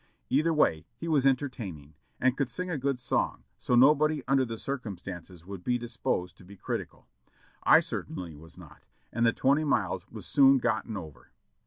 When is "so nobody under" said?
3.59-4.43